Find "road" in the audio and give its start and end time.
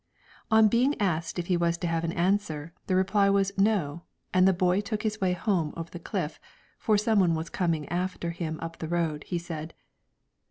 8.87-9.25